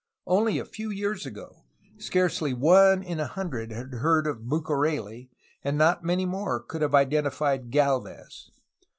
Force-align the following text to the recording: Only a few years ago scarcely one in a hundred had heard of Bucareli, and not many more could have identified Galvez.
Only 0.25 0.57
a 0.57 0.65
few 0.65 0.89
years 0.89 1.27
ago 1.27 1.57
scarcely 1.99 2.55
one 2.55 3.03
in 3.03 3.19
a 3.19 3.27
hundred 3.27 3.71
had 3.71 3.93
heard 3.93 4.25
of 4.25 4.49
Bucareli, 4.49 5.29
and 5.63 5.77
not 5.77 6.03
many 6.03 6.25
more 6.25 6.59
could 6.59 6.81
have 6.81 6.95
identified 6.95 7.69
Galvez. 7.69 8.49